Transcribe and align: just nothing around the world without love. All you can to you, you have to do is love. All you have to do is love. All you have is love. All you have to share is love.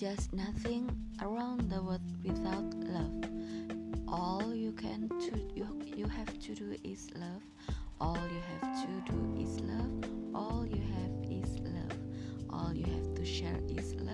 just 0.00 0.32
nothing 0.32 0.90
around 1.20 1.70
the 1.70 1.82
world 1.82 2.00
without 2.24 2.72
love. 2.88 3.22
All 4.08 4.54
you 4.54 4.72
can 4.72 5.10
to 5.10 5.38
you, 5.54 5.78
you 5.94 6.06
have 6.06 6.38
to 6.40 6.54
do 6.54 6.74
is 6.82 7.10
love. 7.14 7.42
All 8.00 8.16
you 8.16 8.40
have 8.50 8.82
to 8.82 9.12
do 9.12 9.36
is 9.38 9.60
love. 9.60 10.10
All 10.34 10.66
you 10.66 10.80
have 10.80 11.30
is 11.30 11.58
love. 11.60 11.98
All 12.48 12.72
you 12.72 12.86
have 12.94 13.14
to 13.14 13.26
share 13.26 13.60
is 13.68 13.92
love. 13.96 14.09